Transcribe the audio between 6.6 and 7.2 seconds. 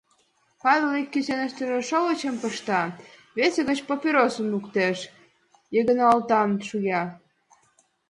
шуя.